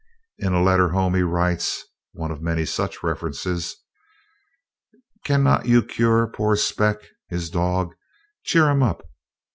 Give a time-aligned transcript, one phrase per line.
[0.39, 3.75] In a letter home he writes (one of many such references),
[5.25, 6.97] "Cannot you cure poor Spec?
[7.29, 7.93] (his dog).
[8.43, 9.05] Cheer him up!